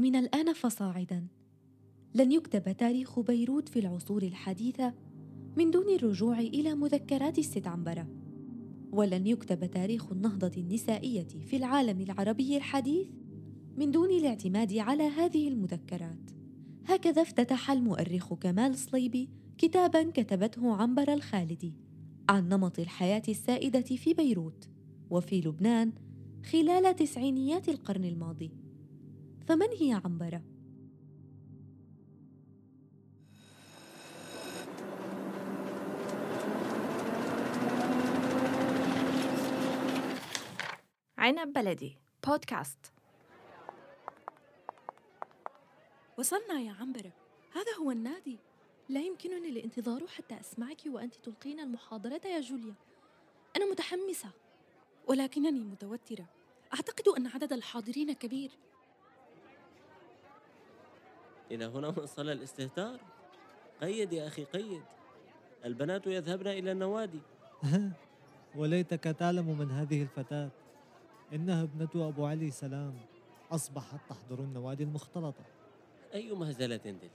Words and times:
من 0.00 0.16
الآن 0.16 0.52
فصاعدا. 0.52 1.26
لن 2.14 2.32
يكتب 2.32 2.76
تاريخ 2.76 3.20
بيروت 3.20 3.68
في 3.68 3.78
العصور 3.78 4.22
الحديثة 4.22 4.94
من 5.56 5.70
دون 5.70 5.94
الرجوع 5.94 6.38
إلى 6.38 6.74
مذكرات 6.74 7.38
الست 7.38 7.66
عنبرة 7.66 8.08
ولن 8.92 9.26
يكتب 9.26 9.70
تاريخ 9.70 10.12
النهضة 10.12 10.52
النسائية 10.56 11.28
في 11.46 11.56
العالم 11.56 12.00
العربي 12.00 12.56
الحديث 12.56 13.06
من 13.76 13.90
دون 13.90 14.10
الاعتماد 14.10 14.76
على 14.76 15.02
هذه 15.02 15.48
المذكرات. 15.48 16.30
هكذا 16.86 17.22
افتتح 17.22 17.70
المؤرخ 17.70 18.34
كمال 18.34 18.74
صليبي 18.74 19.28
كتابا 19.58 20.02
كتبته 20.02 20.74
عنبر 20.74 21.12
الخالدي 21.12 21.74
عن 22.28 22.48
نمط 22.48 22.78
الحياة 22.78 23.22
السائدة 23.28 23.80
في 23.80 24.14
بيروت 24.14 24.68
وفي 25.10 25.40
لبنان 25.40 25.92
خلال 26.52 26.96
تسعينيات 26.96 27.68
القرن 27.68 28.04
الماضي. 28.04 28.69
فمن 29.50 29.68
هي 29.80 30.00
عنبرة؟ 30.04 30.42
عنب 41.18 41.52
بلدي 41.52 41.98
بودكاست 42.26 42.78
وصلنا 46.18 46.60
يا 46.60 46.72
عنبرة. 46.80 47.12
هذا 47.52 47.74
هو 47.80 47.90
النادي. 47.90 48.38
لا 48.88 49.00
يمكنني 49.00 49.48
الانتظار 49.48 50.06
حتى 50.06 50.40
أسمعك 50.40 50.80
وأنت 50.86 51.14
تلقين 51.14 51.60
المحاضرة 51.60 52.26
يا 52.26 52.40
جوليا. 52.40 52.74
أنا 53.56 53.70
متحمسة 53.70 54.30
ولكنني 55.08 55.60
متوترة. 55.60 56.26
أعتقد 56.74 57.08
أن 57.08 57.26
عدد 57.26 57.52
الحاضرين 57.52 58.12
كبير. 58.12 58.50
إلى 61.50 61.64
هنا 61.64 61.88
وصل 61.88 62.30
الاستهتار؟ 62.30 63.00
قيد 63.80 64.12
يا 64.12 64.26
أخي 64.26 64.44
قيد. 64.44 64.82
البنات 65.64 66.06
يذهبن 66.06 66.46
إلى 66.46 66.72
النوادي. 66.72 67.20
وليتك 68.58 69.04
تعلم 69.04 69.58
من 69.58 69.70
هذه 69.70 70.02
الفتاة 70.02 70.50
إنها 71.32 71.62
ابنة 71.62 72.08
أبو 72.08 72.26
علي 72.26 72.50
سلام. 72.50 72.94
أصبحت 73.50 74.00
تحضر 74.08 74.38
النوادي 74.38 74.84
المختلطة. 74.84 75.44
أي 76.14 76.32
مهزلة 76.32 76.76
تلك 76.76 77.10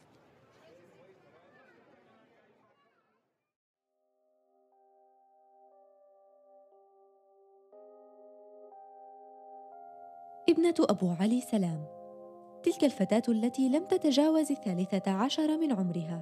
ابنة 10.49 10.75
أبو 10.79 11.09
علي 11.09 11.41
سلام. 11.41 12.04
تلك 12.66 12.83
الفتاة 12.83 13.23
التي 13.30 13.69
لم 13.69 13.85
تتجاوز 13.85 14.52
الثالثة 14.52 15.11
عشر 15.11 15.58
من 15.58 15.71
عمرها. 15.71 16.21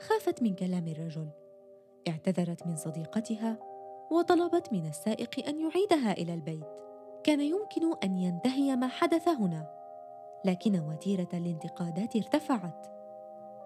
خافت 0.00 0.42
من 0.42 0.54
كلام 0.54 0.88
الرجل. 0.88 1.28
اعتذرت 2.08 2.66
من 2.66 2.76
صديقتها 2.76 3.58
وطلبت 4.10 4.72
من 4.72 4.86
السائق 4.86 5.48
أن 5.48 5.60
يعيدها 5.60 6.12
إلى 6.12 6.34
البيت. 6.34 6.66
كان 7.24 7.40
يمكن 7.40 7.94
أن 8.04 8.16
ينتهي 8.16 8.76
ما 8.76 8.88
حدث 8.88 9.28
هنا. 9.28 9.70
لكن 10.44 10.80
وتيرة 10.80 11.28
الانتقادات 11.34 12.16
ارتفعت. 12.16 12.86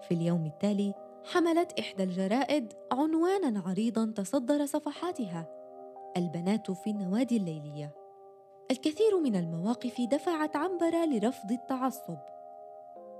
في 0.01 0.13
اليوم 0.13 0.45
التالي 0.45 0.93
حملت 1.33 1.79
إحدى 1.79 2.03
الجرائد 2.03 2.73
عنوانا 2.91 3.63
عريضا 3.65 4.13
تصدر 4.15 4.65
صفحاتها. 4.65 5.47
البنات 6.17 6.71
في 6.71 6.89
النوادي 6.89 7.37
الليلية. 7.37 7.98
الكثير 8.71 9.19
من 9.19 9.35
المواقف 9.35 10.01
دفعت 10.01 10.55
عنبرة 10.55 11.05
لرفض 11.05 11.51
التعصب 11.51 12.17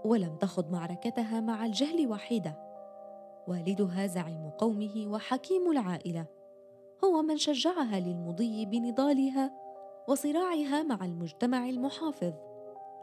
ولم 0.06 0.36
تخض 0.36 0.72
معركتها 0.72 1.42
مع 1.42 1.66
الجهل 1.66 2.08
وحيدة 2.08 2.56
والدها 3.48 4.08
زعيم 4.08 4.50
قومه 4.50 5.08
وحكيم 5.08 5.72
العائلة 5.72 6.26
هو 7.04 7.22
من 7.22 7.38
شجعها 7.38 8.00
للمضي 8.00 8.66
بنضالها 8.66 9.52
وصراعها 10.08 10.84
مع 10.84 11.06
المجتمع 11.06 11.70
المحافظ 11.70 12.34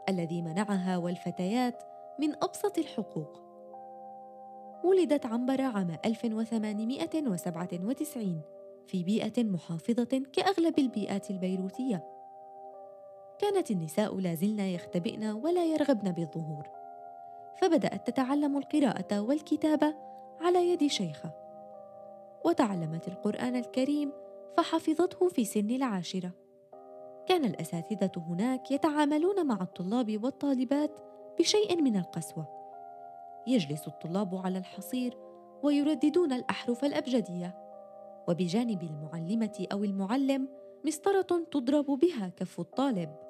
الذي 0.09 0.41
منعها 0.41 0.97
والفتيات 0.97 1.83
من 2.19 2.43
أبسط 2.43 2.77
الحقوق. 2.77 3.41
ولدت 4.83 5.25
عنبرة 5.25 5.63
عام 5.63 5.97
1897 6.05 8.41
في 8.87 9.03
بيئة 9.03 9.43
محافظة 9.43 10.23
كأغلب 10.33 10.79
البيئات 10.79 11.29
البيروتية. 11.29 12.16
كانت 13.39 13.71
النساء 13.71 14.19
لازلن 14.19 14.59
يختبئن 14.59 15.23
ولا 15.23 15.65
يرغبن 15.65 16.11
بالظهور. 16.11 16.67
فبدأت 17.61 18.07
تتعلم 18.07 18.57
القراءة 18.57 19.21
والكتابة 19.21 19.95
على 20.41 20.69
يد 20.69 20.87
شيخة. 20.87 21.31
وتعلمت 22.45 23.07
القرآن 23.07 23.55
الكريم 23.55 24.11
فحفظته 24.57 25.27
في 25.27 25.45
سن 25.45 25.69
العاشرة. 25.69 26.31
كان 27.27 27.45
الأساتذة 27.45 28.11
هناك 28.17 28.71
يتعاملون 28.71 29.47
مع 29.47 29.61
الطلاب 29.61 30.23
والطالبات 30.23 30.99
بشيء 31.39 31.81
من 31.81 31.97
القسوة. 31.97 32.47
يجلس 33.47 33.87
الطلاب 33.87 34.35
على 34.35 34.57
الحصير 34.57 35.17
ويرددون 35.63 36.33
الأحرف 36.33 36.85
الأبجدية. 36.85 37.57
وبجانب 38.27 38.83
المعلمة 38.83 39.67
أو 39.71 39.83
المعلم 39.83 40.47
مسطرة 40.85 41.45
تضرب 41.51 41.85
بها 41.85 42.29
كف 42.29 42.59
الطالب. 42.59 43.26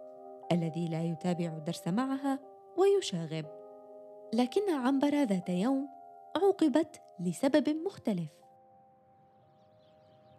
الذي 0.52 0.88
لا 0.88 1.04
يتابع 1.04 1.46
الدرس 1.46 1.88
معها 1.88 2.40
ويشاغب. 2.78 3.46
لكن 4.34 4.70
عنبر 4.70 5.24
ذات 5.24 5.50
يوم 5.50 5.90
عوقبت 6.36 7.02
لسبب 7.20 7.70
مختلف. 7.70 8.30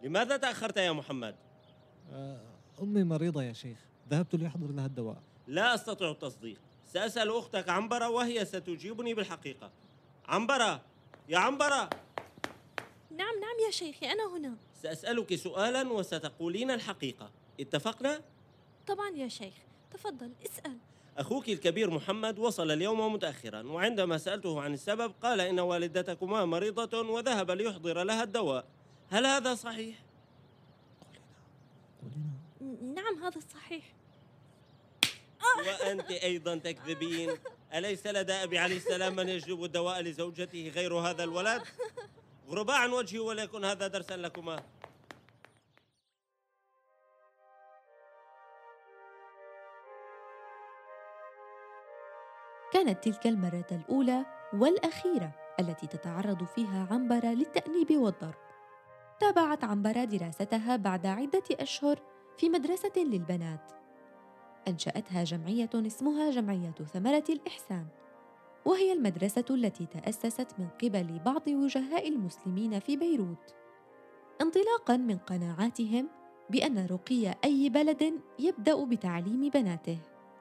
لماذا 0.02 0.36
تأخرت 0.36 0.76
يا 0.76 0.92
محمد؟ 0.92 1.34
آه، 2.12 2.40
أمي 2.82 3.04
مريضة 3.04 3.42
يا 3.42 3.52
شيخ. 3.52 3.78
ذهبت 4.10 4.34
لأحضر 4.34 4.66
لها 4.66 4.86
الدواء. 4.86 5.22
لا 5.46 5.74
أستطيع 5.74 6.10
التصديق. 6.10 6.60
سأسأل 6.86 7.36
أختك 7.36 7.68
عنبرة 7.68 8.10
وهي 8.10 8.44
ستجيبني 8.44 9.14
بالحقيقة. 9.14 9.70
عنبرة! 10.28 10.80
يا 11.28 11.38
عنبرة! 11.38 11.90
نعم 13.10 13.40
نعم 13.40 13.58
يا 13.66 13.70
شيخي 13.70 14.06
أنا 14.06 14.36
هنا. 14.36 14.56
سأسألك 14.74 15.34
سؤالا 15.34 15.92
وستقولين 15.92 16.70
الحقيقة. 16.70 17.30
اتفقنا؟ 17.60 18.20
طبعا 18.86 19.10
يا 19.10 19.28
شيخ. 19.28 19.67
تفضل 19.90 20.32
اسأل. 20.46 20.78
أخوك 21.18 21.48
الكبير 21.48 21.90
محمد 21.90 22.38
وصل 22.38 22.70
اليوم 22.70 23.12
متأخرا 23.12 23.62
وعندما 23.62 24.18
سألته 24.18 24.60
عن 24.60 24.74
السبب 24.74 25.14
قال 25.22 25.40
إن 25.40 25.60
والدتكما 25.60 26.44
مريضة 26.44 27.00
وذهب 27.00 27.50
ليحضر 27.50 28.02
لها 28.02 28.22
الدواء. 28.22 28.64
هل 29.10 29.26
هذا 29.26 29.54
صحيح؟ 29.54 29.96
نعم 32.94 33.24
هذا 33.24 33.40
صحيح. 33.54 33.84
وأنت 35.58 36.10
أيضا 36.10 36.56
تكذبين. 36.56 37.30
أليس 37.74 38.06
لدى 38.06 38.32
أبي 38.32 38.58
عليه 38.58 38.76
السلام 38.76 39.16
من 39.16 39.28
يجلب 39.28 39.64
الدواء 39.64 40.00
لزوجته 40.00 40.72
غير 40.74 40.94
هذا 40.94 41.24
الولد؟ 41.24 41.62
غرباء 42.48 42.76
عن 42.76 42.90
وجهي 42.90 43.18
وليكن 43.18 43.64
هذا 43.64 43.86
درسا 43.86 44.16
لكما. 44.16 44.62
كانت 52.72 53.04
تلك 53.04 53.26
المرة 53.26 53.66
الأولى 53.72 54.26
والأخيرة 54.54 55.32
التي 55.60 55.86
تتعرض 55.86 56.44
فيها 56.44 56.88
عنبرة 56.90 57.28
للتأنيب 57.28 57.96
والضرب. 57.96 58.34
تابعت 59.20 59.64
عنبرة 59.64 60.04
دراستها 60.04 60.76
بعد 60.76 61.06
عدة 61.06 61.42
أشهر 61.52 62.02
في 62.36 62.48
مدرسة 62.48 62.92
للبنات. 62.96 63.72
أنشأتها 64.68 65.24
جمعية 65.24 65.70
اسمها 65.74 66.30
جمعية 66.30 66.74
ثمرة 66.92 67.24
الإحسان، 67.28 67.86
وهي 68.64 68.92
المدرسة 68.92 69.44
التي 69.50 69.86
تأسست 69.86 70.48
من 70.58 70.68
قبل 70.82 71.20
بعض 71.24 71.48
وجهاء 71.48 72.08
المسلمين 72.08 72.78
في 72.80 72.96
بيروت. 72.96 73.54
انطلاقا 74.40 74.96
من 74.96 75.18
قناعاتهم 75.18 76.08
بأن 76.50 76.86
رقي 76.86 77.34
أي 77.44 77.68
بلد 77.68 78.20
يبدأ 78.38 78.84
بتعليم 78.84 79.50
بناته، 79.50 79.98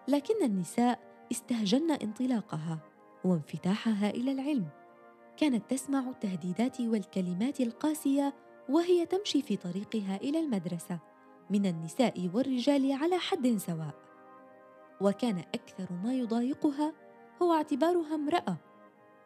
لكن 0.07 0.43
النساء 0.43 0.99
استهجن 1.31 1.91
انطلاقها 1.91 2.79
وانفتاحها 3.23 4.09
إلى 4.09 4.31
العلم. 4.31 4.67
كانت 5.37 5.69
تسمع 5.69 5.99
التهديدات 5.99 6.81
والكلمات 6.81 7.59
القاسية 7.61 8.33
وهي 8.69 9.05
تمشي 9.05 9.41
في 9.41 9.57
طريقها 9.57 10.15
إلى 10.15 10.39
المدرسة 10.39 10.99
من 11.49 11.65
النساء 11.65 12.29
والرجال 12.33 12.91
على 12.91 13.17
حد 13.17 13.57
سواء. 13.57 13.93
وكان 15.01 15.37
أكثر 15.37 15.87
ما 16.03 16.13
يضايقها 16.13 16.93
هو 17.41 17.53
اعتبارها 17.53 18.15
امرأة 18.15 18.57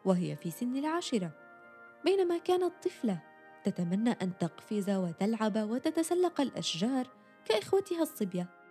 وهي 0.04 0.36
في 0.36 0.50
سن 0.50 0.76
العاشرة 0.76 1.32
بينما 2.04 2.38
كانت 2.38 2.72
طفلة 2.84 3.22
تتمنى 3.64 4.10
أن 4.10 4.38
تقفز 4.38 4.90
وتلعب 4.90 5.56
وتتسلق 5.56 6.40
الأشجار 6.40 7.06
كإخوتها 7.44 8.02
الصبية. 8.02 8.61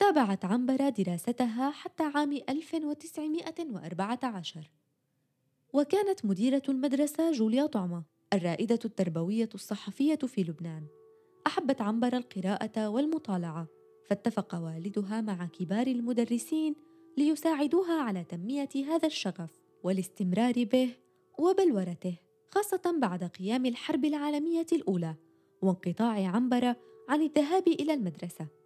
تابعت 0.00 0.44
عنبرة 0.44 0.88
دراستها 0.88 1.70
حتى 1.70 2.02
عام 2.02 2.32
1914 2.48 4.70
وكانت 5.72 6.24
مديرة 6.24 6.62
المدرسة 6.68 7.32
جوليا 7.32 7.66
طعمة 7.66 8.02
الرائدة 8.32 8.78
التربوية 8.84 9.48
الصحفية 9.54 10.16
في 10.16 10.42
لبنان. 10.42 10.86
أحبت 11.46 11.80
عنبرة 11.80 12.16
القراءة 12.16 12.88
والمطالعة 12.88 13.66
فاتفق 14.10 14.54
والدها 14.54 15.20
مع 15.20 15.46
كبار 15.46 15.86
المدرسين 15.86 16.74
ليساعدوها 17.16 18.02
على 18.02 18.24
تنمية 18.24 18.68
هذا 18.74 19.06
الشغف 19.06 19.60
والاستمرار 19.82 20.64
به 20.64 20.90
وبلورته 21.38 22.16
خاصة 22.50 22.98
بعد 22.98 23.24
قيام 23.24 23.66
الحرب 23.66 24.04
العالمية 24.04 24.66
الأولى 24.72 25.14
وانقطاع 25.62 26.26
عنبرة 26.26 26.76
عن 27.08 27.22
الذهاب 27.22 27.68
إلى 27.68 27.94
المدرسة. 27.94 28.59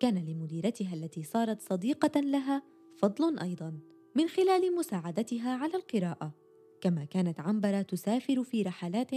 كان 0.00 0.18
لمديرتها 0.18 0.94
التي 0.94 1.22
صارت 1.22 1.60
صديقة 1.60 2.20
لها 2.20 2.62
فضل 2.96 3.38
أيضا 3.38 3.78
من 4.14 4.28
خلال 4.28 4.76
مساعدتها 4.76 5.56
على 5.56 5.74
القراءة 5.74 6.34
كما 6.80 7.04
كانت 7.04 7.40
عنبرة 7.40 7.82
تسافر 7.82 8.44
في 8.44 8.62
رحلات 8.62 9.12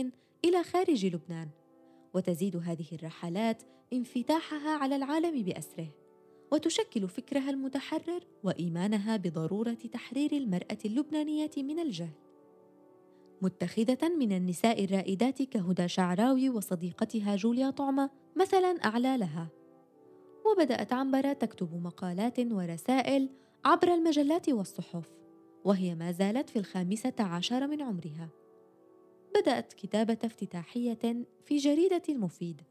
إلى 0.45 0.63
خارج 0.63 1.05
لبنان 1.05 1.49
وتزيد 2.13 2.55
هذه 2.55 2.87
الرحلات 2.93 3.63
انفتاحها 3.93 4.77
على 4.77 4.95
العالم 4.95 5.43
بأسره 5.43 5.87
وتشكل 6.51 7.07
فكرها 7.07 7.49
المتحرر 7.49 8.27
وإيمانها 8.43 9.17
بضرورة 9.17 9.77
تحرير 9.93 10.31
المرأة 10.31 10.77
اللبنانية 10.85 11.51
من 11.57 11.79
الجهل. 11.79 12.13
متخذة 13.41 14.09
من 14.19 14.31
النساء 14.31 14.83
الرائدات 14.83 15.41
كهدى 15.41 15.87
شعراوي 15.87 16.49
وصديقتها 16.49 17.35
جوليا 17.35 17.69
طعمة 17.69 18.09
مثلا 18.35 18.85
أعلى 18.85 19.17
لها. 19.17 19.60
وبدأت 20.45 20.93
عنبرة 20.93 21.33
تكتب 21.33 21.83
مقالات 21.83 22.39
ورسائل 22.39 23.29
عبر 23.65 23.93
المجلات 23.93 24.49
والصحف 24.49 25.09
وهي 25.63 25.95
ما 25.95 26.11
زالت 26.11 26.49
في 26.49 26.59
الخامسة 26.59 27.13
عشر 27.19 27.67
من 27.67 27.81
عمرها 27.81 28.29
بدأت 29.35 29.73
كتابة 29.73 30.17
افتتاحية 30.23 31.25
في 31.45 31.57
جريدة 31.57 32.01
المفيد 32.09 32.61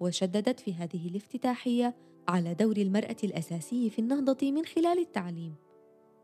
وشددت 0.00 0.60
في 0.60 0.74
هذه 0.74 1.08
الافتتاحية 1.08 1.94
على 2.28 2.54
دور 2.54 2.76
المرأة 2.76 3.16
الأساسي 3.24 3.90
في 3.90 3.98
النهضة 3.98 4.50
من 4.50 4.64
خلال 4.64 4.98
التعليم 4.98 5.54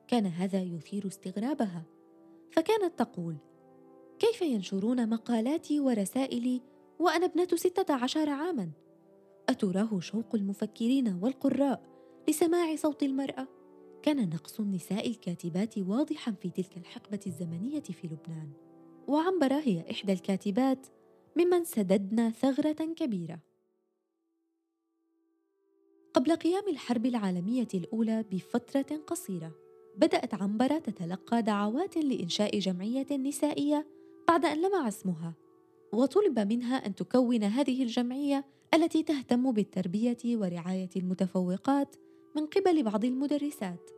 كان 0.08 0.26
هذا 0.26 0.62
يثير 0.62 1.06
استغرابها 1.06 1.82
فكانت 2.50 2.98
تقول 2.98 3.36
كيف 4.18 4.42
ينشرون 4.42 5.08
مقالاتي 5.08 5.80
ورسائلي 5.80 6.62
وأنا 6.98 7.26
ابنة 7.26 7.48
ستة 7.54 7.94
عشر 7.94 8.30
عاماً؟ 8.30 8.83
أتراه 9.48 10.00
شوق 10.00 10.34
المفكرين 10.34 11.18
والقراء 11.22 11.82
لسماع 12.28 12.76
صوت 12.76 13.02
المرأة؟ 13.02 13.48
كان 14.02 14.28
نقص 14.28 14.60
النساء 14.60 15.08
الكاتبات 15.08 15.78
واضحا 15.78 16.32
في 16.32 16.50
تلك 16.50 16.76
الحقبة 16.76 17.20
الزمنية 17.26 17.80
في 17.82 18.06
لبنان 18.06 18.50
وعنبرة 19.08 19.60
هي 19.64 19.90
إحدى 19.90 20.12
الكاتبات 20.12 20.86
ممن 21.36 21.64
سددنا 21.64 22.30
ثغرة 22.30 22.94
كبيرة 22.96 23.38
قبل 26.14 26.36
قيام 26.36 26.68
الحرب 26.68 27.06
العالمية 27.06 27.68
الأولى 27.74 28.24
بفترة 28.32 28.96
قصيرة 29.06 29.52
بدأت 29.96 30.34
عنبرة 30.34 30.78
تتلقى 30.78 31.42
دعوات 31.42 31.96
لإنشاء 31.96 32.58
جمعية 32.58 33.16
نسائية 33.16 33.86
بعد 34.28 34.44
أن 34.44 34.62
لمع 34.62 34.88
اسمها 34.88 35.34
وطلب 35.92 36.38
منها 36.38 36.86
أن 36.86 36.94
تكون 36.94 37.44
هذه 37.44 37.82
الجمعية 37.82 38.44
التي 38.74 39.02
تهتم 39.02 39.52
بالتربية 39.52 40.18
ورعاية 40.26 40.90
المتفوقات 40.96 41.96
من 42.36 42.46
قبل 42.46 42.82
بعض 42.82 43.04
المدرسات. 43.04 43.90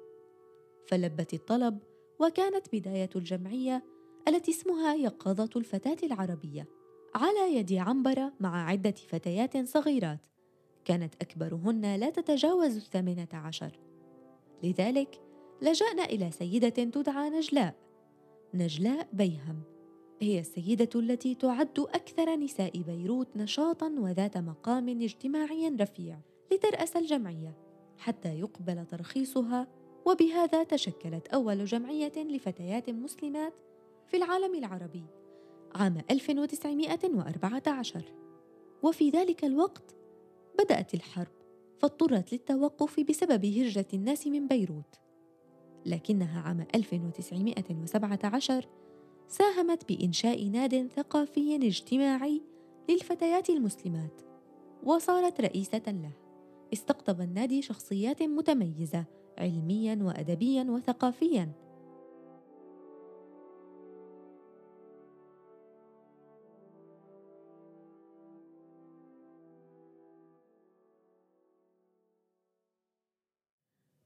فلبت 0.89 1.35
الطلب 1.35 1.79
وكانت 2.21 2.67
بداية 2.73 3.11
الجمعية 3.17 3.85
التي 4.29 4.51
اسمها 4.51 4.95
يقظة 4.95 5.51
الفتاة 5.57 5.97
العربية 6.03 6.69
على 7.15 7.57
يد 7.57 7.73
عنبرة 7.73 8.33
مع 8.41 8.69
عدة 8.69 8.95
فتيات 9.09 9.69
صغيرات. 9.69 10.27
كانت 10.85 11.15
أكبرهن 11.21 11.97
لا 11.97 12.11
تتجاوز 12.11 12.77
الثامنة 12.77 13.29
عشر. 13.33 13.81
لذلك 14.63 15.21
لجأنا 15.63 16.05
إلى 16.05 16.31
سيدة 16.31 16.69
تدعى 16.69 17.31
نجلاء. 17.31 17.75
نجلاء 18.55 19.09
بيهم. 19.13 19.76
هي 20.21 20.41
السيدة 20.41 21.01
التي 21.01 21.35
تعد 21.35 21.79
أكثر 21.79 22.37
نساء 22.37 22.83
بيروت 22.83 23.37
نشاطا 23.37 23.95
وذات 23.99 24.39
مقام 24.39 24.89
اجتماعي 24.89 25.69
رفيع 25.69 26.19
لترأس 26.53 26.97
الجمعية 26.97 27.57
حتى 27.99 28.39
يقبل 28.39 28.87
ترخيصها 28.87 29.69
وبهذا 30.07 30.63
تشكلت 30.63 31.29
أول 31.29 31.65
جمعية 31.65 32.13
لفتيات 32.17 32.91
مسلمات 32.91 33.55
في 34.07 34.17
العالم 34.17 34.55
العربي 34.55 35.05
عام 35.75 35.99
1914 36.11 38.05
وفي 38.83 39.11
ذلك 39.11 39.45
الوقت 39.45 39.95
بدأت 40.59 40.95
الحرب 40.95 41.33
فاضطرت 41.79 42.33
للتوقف 42.33 43.01
بسبب 43.01 43.45
هجرة 43.45 43.87
الناس 43.95 44.27
من 44.27 44.49
بيروت 44.49 44.95
لكنها 45.87 46.41
عام 46.41 46.67
1917 46.75 48.69
ساهمت 49.29 49.89
بإنشاء 49.89 50.45
ناد 50.45 50.89
ثقافي 50.97 51.57
اجتماعي 51.57 52.43
للفتيات 52.89 53.51
المسلمات 53.51 54.23
وصارت 54.83 55.41
رئيسة 55.41 55.83
له. 55.87 56.13
استقطب 56.73 57.21
النادي 57.21 57.63
شخصيات 57.63 58.23
متميزة 58.23 59.05
علميا 59.39 59.99
وأدبيا 60.03 60.67
وثقافيا. 60.71 61.53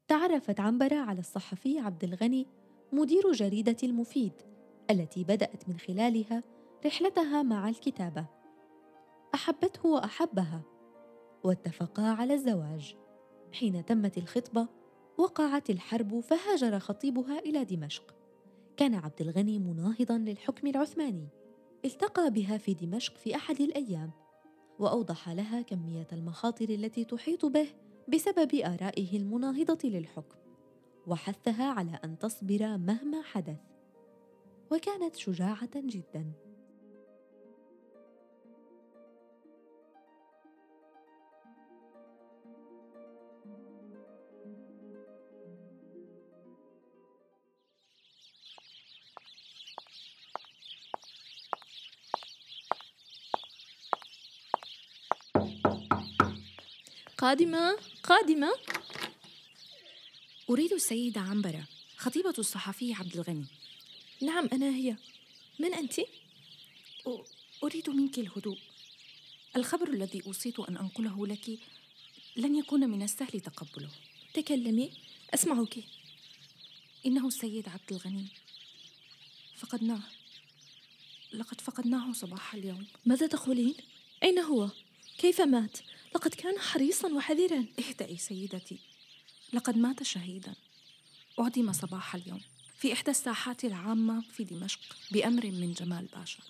تعرفت 0.09 0.61
عنبرة 0.61 0.97
على 0.97 1.19
الصحفي 1.21 1.79
عبد 1.79 2.05
الغني 2.05 2.47
مدير 2.93 3.33
جريدة 3.33 3.77
المفيد. 3.83 4.33
التي 4.91 5.25
بدأت 5.25 5.69
من 5.69 5.79
خلالها 5.79 6.43
رحلتها 6.87 7.43
مع 7.43 7.69
الكتابة. 7.69 8.27
أحبته 9.35 9.89
وأحبها 9.89 10.63
واتفقا 11.45 12.03
على 12.03 12.35
الزواج. 12.35 12.97
حين 13.53 13.85
تمت 13.85 14.19
الخطبة 14.19 14.69
وقعت 15.19 15.71
الحرب 15.71 16.21
فهاجر 16.21 16.79
خطيبها 16.79 17.39
إلى 17.39 17.65
دمشق. 17.65 18.15
كان 18.77 18.95
عبد 18.95 19.21
الغني 19.21 19.59
مناهضا 19.59 20.19
للحكم 20.19 20.67
العثماني. 20.67 21.29
التقى 21.85 22.31
بها 22.31 22.59
في 22.59 22.75
دمشق 22.75 23.17
في 23.17 23.37
أحد 23.37 23.61
الأيام 23.61 24.11
وأوضح 24.79 25.29
لها 25.29 25.63
كمية 25.63 26.07
المخاطر 26.13 26.69
التي 26.69 27.05
تحيط 27.05 27.47
به 27.47 27.67
بسبب 28.09 28.55
آرائه 28.55 29.17
المناهضة 29.17 29.89
للحكم 29.89 30.37
وحثها 31.07 31.73
على 31.73 31.99
أن 32.05 32.19
تصبر 32.19 32.79
مهما 32.79 33.23
حدث. 33.23 33.70
وكانت 34.71 35.17
شجاعة 35.17 35.71
جدا. 35.75 36.33
قادمة 57.19 57.79
قادمة. 58.03 58.49
أريد 60.51 60.73
السيدة 60.73 61.21
عنبرة 61.21 61.65
خطيبة 61.97 62.35
الصحفي 62.39 62.95
عبد 62.95 63.15
الغني. 63.15 63.60
نعم 64.23 64.49
أنا 64.53 64.67
هي. 64.67 64.97
من 65.59 65.75
أنت؟ 65.75 66.01
أريد 67.65 67.91
منك 67.91 68.19
الهدوء. 68.19 68.59
الخبر 69.57 69.89
الذي 69.89 70.23
أوصيت 70.27 70.61
أن 70.61 70.77
أنقله 70.77 71.27
لك 71.27 71.59
لن 72.37 72.55
يكون 72.55 72.91
من 72.91 73.03
السهل 73.03 73.41
تقبله. 73.41 73.91
تكلمي. 74.35 74.93
أسمعك. 75.35 75.85
إنه 77.07 77.29
السيد 77.29 77.69
عبد 77.69 77.93
الغني. 77.93 78.27
فقدناه. 79.57 80.03
لقد 81.33 81.61
فقدناه 81.61 82.13
صباح 82.13 82.55
اليوم. 82.55 82.87
ماذا 83.07 83.27
تقولين؟ 83.27 83.75
أين 84.23 84.39
هو؟ 84.39 84.69
كيف 85.19 85.41
مات؟ 85.41 85.79
لقد 86.15 86.35
كان 86.35 86.59
حريصا 86.59 87.13
وحذرا. 87.13 87.67
اهدئي 87.79 88.17
سيدتي. 88.17 88.79
لقد 89.53 89.79
مات 89.79 90.03
شهيدا. 90.03 90.55
أعدم 91.41 91.73
صباح 91.73 92.15
اليوم. 92.15 92.41
في 92.81 92.93
إحدى 92.93 93.11
الساحات 93.11 93.65
العامة 93.65 94.21
في 94.21 94.45
دمشق 94.45 94.81
بأمر 95.13 95.47
من 95.47 95.73
جمال 95.73 96.07
باشا. 96.17 96.43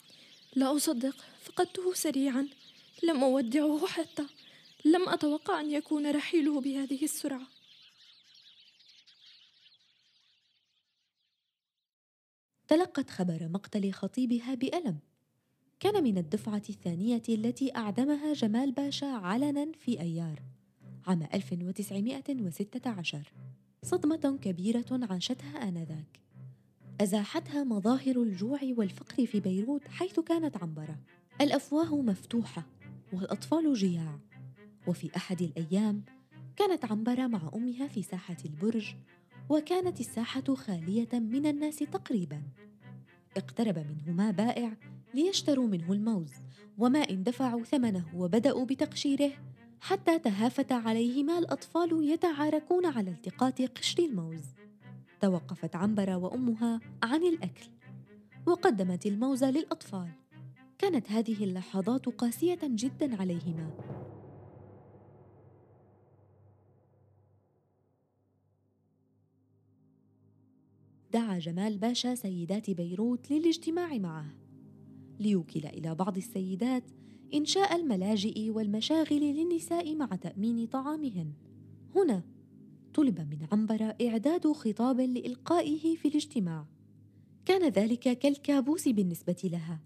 لا 0.57 0.77
أصدق 0.77 1.17
فقدته 1.43 1.95
سريعا. 1.95 2.49
لم 3.03 3.25
أودعه 3.25 3.87
حتى. 3.87 4.27
لم 4.85 5.09
أتوقع 5.09 5.61
أن 5.61 5.71
يكون 5.71 6.11
رحيله 6.11 6.61
بهذه 6.61 7.05
السرعة. 7.05 7.47
تلقت 12.69 13.11
خبر 13.11 13.49
مقتل 13.49 13.93
خطيبها 13.93 14.55
بألم. 14.55 14.99
كان 15.81 16.05
من 16.05 16.19
الدفعة 16.19 16.63
الثانية 16.69 17.23
التي 17.29 17.77
أعدمها 17.77 18.33
جمال 18.33 18.73
باشا 18.73 19.07
علنا 19.07 19.73
في 19.79 20.01
أيار 20.01 20.43
عام 21.07 21.29
1916 21.35 23.33
صدمة 23.85 24.39
كبيرة 24.43 24.85
عاشتها 25.11 25.69
آنذاك. 25.69 26.21
أزاحتها 27.01 27.65
مظاهر 27.65 28.23
الجوع 28.23 28.59
والفقر 28.77 29.27
في 29.27 29.41
بيروت 29.41 29.89
حيث 29.89 30.21
كانت 30.21 30.57
عنبرة. 30.57 30.99
الأفواه 31.41 32.03
مفتوحة 32.03 32.67
والأطفال 33.13 33.75
جياع. 33.75 34.19
وفي 34.87 35.17
أحد 35.17 35.43
الأيام 35.43 36.05
كانت 36.57 36.85
عنبرة 36.85 37.27
مع 37.27 37.51
أمها 37.55 37.89
في 37.89 38.03
ساحة 38.03 38.37
البرج 38.45 38.95
وكانت 39.49 40.01
الساحة 40.01 40.55
خالية 40.55 41.09
من 41.13 41.47
الناس 41.47 41.77
تقريبا. 41.77 42.43
اقترب 43.37 43.79
منهما 43.79 44.31
بائع 44.31 44.77
ليشتروا 45.15 45.67
منه 45.67 45.93
الموز 45.93 46.33
وما 46.79 46.99
إن 46.99 47.23
دفعوا 47.23 47.65
ثمنه 47.65 48.05
وبدأوا 48.15 48.65
بتقشيره 48.65 49.33
حتى 49.81 50.19
تهافت 50.19 50.73
عليهما 50.73 51.39
الأطفال 51.39 52.05
يتعاركون 52.05 52.87
على 52.87 53.11
التقاط 53.11 53.63
قشر 53.63 54.03
الموز. 54.03 54.45
توقفت 55.21 55.77
عنبرة 55.77 56.17
وأمها 56.17 56.81
عن 57.03 57.23
الأكل 57.23 57.69
وقدمت 58.47 59.07
الموز 59.07 59.45
للأطفال. 59.45 60.09
كانت 60.79 61.13
هذه 61.13 61.45
اللحظات 61.45 62.07
قاسية 62.07 62.59
جدا 62.63 63.21
عليهما. 63.21 63.71
دعا 71.13 71.39
جمال 71.39 71.79
باشا 71.79 72.15
سيدات 72.15 72.71
بيروت 72.71 73.31
للاجتماع 73.31 73.99
معه. 73.99 74.27
ليوكل 75.21 75.67
إلى 75.67 75.95
بعض 75.95 76.17
السيدات 76.17 76.85
إنشاء 77.35 77.77
الملاجئ 77.77 78.51
والمشاغل 78.51 79.21
للنساء 79.21 79.97
مع 79.97 80.07
تأمين 80.07 80.67
طعامهن. 80.67 81.33
هنا 81.97 82.23
طلب 82.95 83.21
من 83.21 83.47
عنبره 83.53 83.97
إعداد 84.03 84.53
خطاب 84.53 85.01
لإلقائه 85.01 85.97
في 85.97 86.09
الاجتماع. 86.09 86.67
كان 87.45 87.69
ذلك 87.69 88.19
كالكابوس 88.19 88.89
بالنسبة 88.89 89.37
لها. 89.45 89.81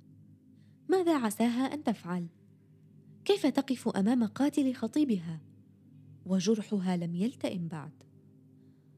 ماذا 0.89 1.17
عساها 1.17 1.75
أن 1.75 1.85
تفعل؟ 1.85 2.27
كيف 3.25 3.47
تقف 3.47 3.89
أمام 3.89 4.25
قاتل 4.25 4.75
خطيبها؟ 4.75 5.41
وجرحها 6.27 6.97
لم 6.97 7.15
يلتئم 7.15 7.69
بعد. 7.69 7.93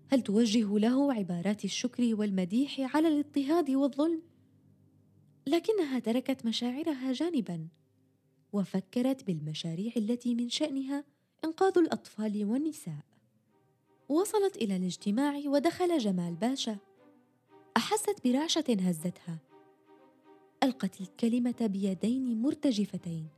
هل 0.09 0.23
توجه 0.23 0.79
له 0.79 1.13
عبارات 1.13 1.65
الشكر 1.65 2.15
والمديح 2.15 2.97
على 2.97 3.09
الاضطهاد 3.09 3.71
والظلم؟ 3.71 4.23
لكنها 5.47 5.99
تركت 5.99 6.47
مشاعرها 6.47 7.13
جانبا. 7.13 7.69
وفكرت 8.57 9.25
بالمشاريع 9.25 9.93
التي 9.97 10.35
من 10.35 10.49
شأنها 10.49 11.05
إنقاذ 11.45 11.79
الأطفال 11.79 12.45
والنساء. 12.45 13.05
وصلت 14.09 14.57
إلى 14.57 14.77
الاجتماع 14.77 15.43
ودخل 15.47 15.99
جمال 15.99 16.35
باشا. 16.35 16.77
أحست 17.77 18.17
برعشة 18.25 18.65
هزتها. 18.81 19.39
ألقت 20.63 21.01
الكلمة 21.01 21.55
بيدين 21.61 22.43
مرتجفتين 22.43 23.29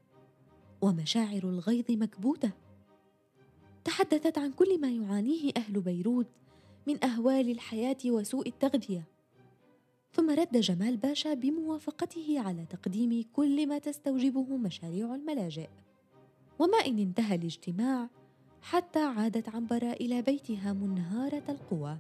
ومشاعر 0.81 1.43
الغيظ 1.45 1.85
مكبوتة. 1.91 2.51
تحدثت 3.85 4.39
عن 4.39 4.53
كل 4.53 4.81
ما 4.81 4.91
يعانيه 4.91 5.53
أهل 5.57 5.81
بيروت 5.81 6.27
من 6.87 7.05
أهوال 7.05 7.51
الحياة 7.51 7.99
وسوء 8.07 8.49
التغذية. 8.49 9.18
ثم 10.12 10.31
رد 10.31 10.57
جمال 10.57 10.97
باشا 10.97 11.35
بموافقته 11.35 12.41
على 12.41 12.67
تقديم 12.67 13.25
كل 13.33 13.67
ما 13.67 13.79
تستوجبه 13.79 14.57
مشاريع 14.57 15.15
الملاجئ. 15.15 15.69
وما 16.59 16.79
إن 16.79 16.99
انتهى 16.99 17.35
الاجتماع 17.35 18.11
حتى 18.62 18.99
عادت 18.99 19.49
عنبرة 19.49 19.93
إلى 19.93 20.23
بيتها 20.23 20.73
منهارة 20.73 21.43
القوى. 21.49 21.99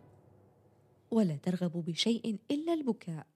ولا 1.10 1.36
ترغب 1.36 1.84
بشيء 1.86 2.38
إلا 2.50 2.74
البكاء. 2.74 3.26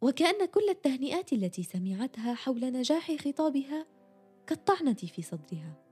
وكأن 0.00 0.46
كل 0.46 0.68
التهنئات 0.68 1.32
التي 1.32 1.62
سمعتها 1.62 2.34
حول 2.34 2.72
نجاح 2.72 3.16
خطابها 3.16 3.86
كالطعنة 4.46 4.94
في 4.94 5.22
صدرها. 5.22 5.89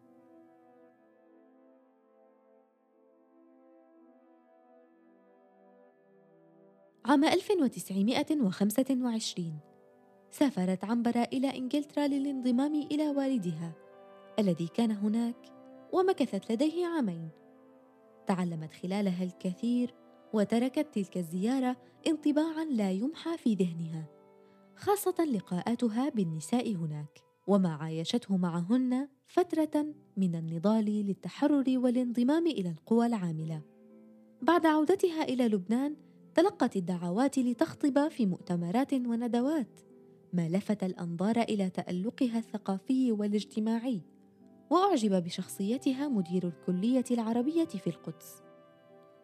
عام 7.09 7.25
1925 7.25 9.59
سافرت 10.31 10.85
عنبرة 10.85 11.29
إلى 11.33 11.57
إنجلترا 11.57 12.07
للانضمام 12.07 12.75
إلى 12.75 13.09
والدها 13.09 13.73
الذي 14.39 14.67
كان 14.67 14.91
هناك 14.91 15.53
ومكثت 15.93 16.53
لديه 16.53 16.87
عامين. 16.87 17.29
تعلمت 18.27 18.73
خلالها 18.73 19.25
الكثير 19.25 19.95
وتركت 20.33 20.95
تلك 20.95 21.17
الزيارة 21.17 21.77
انطباعا 22.07 22.65
لا 22.65 22.91
يمحى 22.91 23.37
في 23.37 23.55
ذهنها 23.55 24.07
خاصة 24.77 25.25
لقاءاتها 25.25 26.09
بالنساء 26.09 26.75
هناك 26.75 27.23
وما 27.47 27.75
عايشته 27.75 28.37
معهن 28.37 29.09
فترة 29.27 29.95
من 30.17 30.35
النضال 30.35 30.85
للتحرر 30.85 31.65
والانضمام 31.69 32.47
إلى 32.47 32.71
القوى 32.71 33.07
العاملة. 33.07 33.63
بعد 34.43 34.67
عودتها 34.67 35.23
إلى 35.23 35.49
لبنان 35.49 36.08
تلقت 36.39 36.77
الدعوات 36.77 37.39
لتخطب 37.39 38.09
في 38.09 38.27
مؤتمرات 38.27 38.95
وندوات 38.95 39.81
ما 40.33 40.49
لفت 40.49 40.85
الأنظار 40.85 41.41
إلى 41.41 41.71
تألقها 41.71 42.39
الثقافي 42.39 43.13
والاجتماعي 43.13 44.01
وأعجب 44.71 45.25
بشخصيتها 45.25 46.09
مدير 46.09 46.49
الكلية 46.49 47.05
العربية 47.11 47.65
في 47.65 47.87
القدس. 47.87 48.43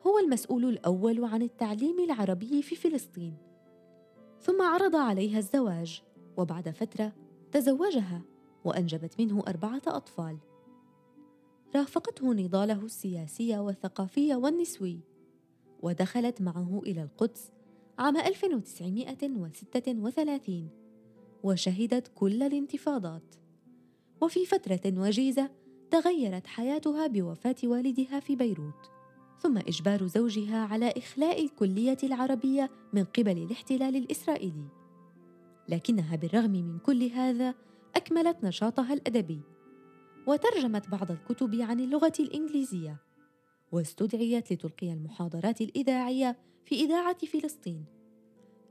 هو 0.06 0.18
المسؤول 0.18 0.64
الأول 0.64 1.25
عن 1.25 1.42
التعليم 1.42 2.04
العربي 2.04 2.62
في 2.62 2.76
فلسطين. 2.76 3.37
ثم 4.40 4.62
عرض 4.62 4.97
عليها 4.97 5.38
الزواج 5.38 6.02
وبعد 6.37 6.68
فترة 6.68 7.12
تزوجها 7.52 8.23
وأنجبت 8.64 9.21
منه 9.21 9.42
أربعة 9.49 9.83
أطفال. 9.87 10.38
رافقته 11.76 12.35
نضاله 12.35 12.85
السياسي 12.85 13.59
والثقافي 13.59 14.35
والنسوي. 14.35 15.13
ودخلت 15.85 16.43
معه 16.43 16.83
إلى 16.87 17.03
القدس 17.03 17.53
عام 17.99 18.17
1936 18.17 20.69
وشهدت 21.43 22.11
كل 22.14 22.43
الانتفاضات. 22.43 23.35
وفي 24.21 24.47
فترة 24.47 24.81
وجيزة 24.97 25.50
تغيرت 25.91 26.47
حياتها 26.47 27.07
بوفاة 27.07 27.57
والدها 27.64 28.21
في 28.21 28.37
بيروت 28.37 28.91
ثم 29.38 29.59
إجبار 29.59 30.07
زوجها 30.07 30.67
على 30.67 30.95
إخلاء 30.97 31.45
الكلية 31.45 31.99
العربية 32.03 32.71
من 32.93 33.05
قبل 33.05 33.38
الاحتلال 33.38 33.97
الإسرائيلي. 33.97 34.69
لكنها 35.69 36.17
بالرغم 36.17 36.50
من 36.50 36.79
كل 36.79 37.03
هذا 37.03 37.55
أكملت 37.97 38.45
نشاطها 38.45 38.95
الأدبي 38.95 39.41
وترجمت 40.26 40.88
بعض 40.88 41.11
الكتب 41.11 41.55
عن 41.55 41.81
اللغة 41.81 42.12
الإنجليزية. 42.21 43.03
واستدعيت 43.75 44.52
لتلقي 44.52 44.93
المحاضرات 44.93 45.61
الإذاعية 45.61 46.38
في 46.64 46.75
إذاعة 46.75 47.26
فلسطين. 47.26 47.85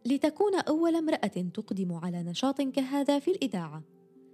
لتكون 0.05 0.55
أول 0.55 0.95
امرأة 0.95 1.27
تقدم 1.53 1.93
على 1.93 2.23
نشاط 2.23 2.61
كهذا 2.61 3.19
في 3.19 3.31
الإذاعة. 3.31 3.83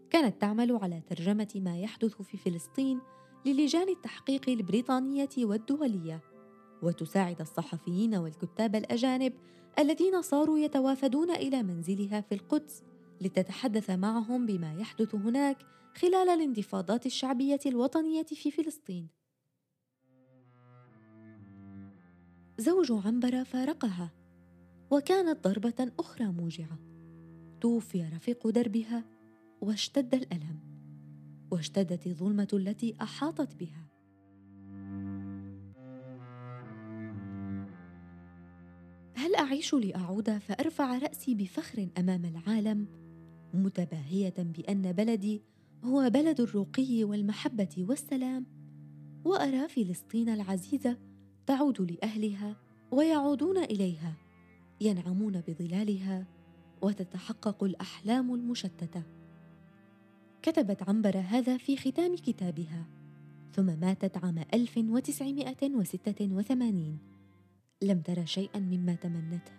كانت 0.10 0.42
تعمل 0.42 0.76
على 0.76 1.02
ترجمة 1.10 1.48
ما 1.56 1.80
يحدث 1.80 2.22
في 2.22 2.38
فلسطين 2.38 3.00
للجان 3.46 3.90
التحقيق 3.90 4.50
البريطانية 4.50 5.30
والدولية. 5.38 6.22
وتساعد 6.84 7.42
الصحفيين 7.42 8.16
والكتاب 8.16 8.76
الأجانب 8.76 9.34
الذين 9.80 10.22
صاروا 10.22 10.60
يتوافدون 10.60 11.32
إلى 11.32 11.64
منزلها 11.64 12.22
في 12.22 12.36
القدس 12.36 12.84
لتتحدث 13.22 13.90
معهم 13.90 14.46
بما 14.46 14.74
يحدث 14.74 15.16
هناك 15.16 15.58
خلال 15.96 16.30
الانتفاضات 16.30 17.06
الشعبية 17.06 17.60
الوطنية 17.66 18.24
في 18.24 18.52
فلسطين. 18.52 19.19
زوج 22.60 22.92
عنبرة 23.06 23.44
فارقها 23.44 24.12
وكانت 24.92 25.48
ضربة 25.48 25.92
أخرى 26.00 26.26
موجعة. 26.26 26.80
توفي 27.62 28.04
رفيق 28.04 28.48
دربها 28.48 29.06
واشتد 29.62 30.16
الألم. 30.16 30.60
واشتدت 31.52 32.08
الظلمة 32.08 32.48
التي 32.54 32.96
أحاطت 33.02 33.56
بها. 33.56 33.88
هل 39.16 39.36
أعيش 39.36 39.74
لأعود 39.74 40.38
فأرفع 40.38 40.98
رأسي 40.98 41.36
بفخر 41.36 41.90
أمام 41.98 42.26
العالم 42.26 42.88
متباهية 43.54 44.34
بأن 44.38 44.92
بلدي 44.92 45.42
هو 45.84 46.10
بلد 46.10 46.42
الرقي 46.42 47.04
والمحبة 47.04 47.86
والسلام 47.90 48.46
وأرى 49.26 49.68
فلسطين 49.68 50.30
العزيزة 50.30 51.09
تعود 51.50 51.92
لأهلها 51.92 52.56
ويعودون 52.92 53.58
إليها 53.58 54.14
ينعمون 54.82 55.42
بظلالها 55.48 56.26
وتتحقق 56.82 57.64
الأحلام 57.64 58.34
المشتتة. 58.34 59.04
كتبت 60.42 60.90
عنبرة 60.90 61.20
هذا 61.20 61.58
في 61.58 61.78
ختام 61.78 62.16
كتابها 62.16 62.86
ثم 63.54 63.80
ماتت 63.80 64.18
عام 64.18 64.44
1986 64.54 67.00
لم 67.82 68.02
تر 68.02 68.26
شيئا 68.26 68.60
مما 68.60 68.96
تمنته 68.96 69.54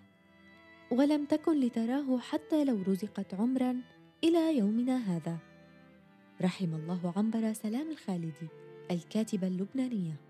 ولم 0.90 1.24
تكن 1.24 1.60
لتراه 1.60 2.18
حتى 2.18 2.64
لو 2.64 2.82
رزقت 2.82 3.34
عمرا 3.34 3.76
إلى 4.24 4.58
يومنا 4.58 4.96
هذا. 4.96 5.38
رحم 6.42 6.74
الله 6.74 7.12
عنبر 7.16 7.52
سلام 7.52 7.90
الخالدي 7.90 8.48
الكاتبة 8.90 9.46
اللبنانية 9.46 10.29